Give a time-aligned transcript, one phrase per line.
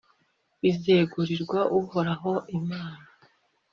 [0.61, 3.05] bizegurirwe Uhoraho Imana